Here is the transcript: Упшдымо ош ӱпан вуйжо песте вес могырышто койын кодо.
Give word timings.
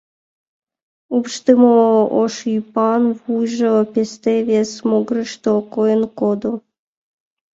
Упшдымо 1.15 1.77
ош 2.21 2.35
ӱпан 2.57 3.03
вуйжо 3.19 3.73
песте 3.93 4.35
вес 4.49 4.71
могырышто 4.89 5.51
койын 5.73 6.03
кодо. 6.19 6.53